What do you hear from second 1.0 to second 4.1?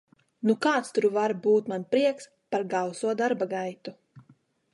var būt man prieks par gauso darba gaitu.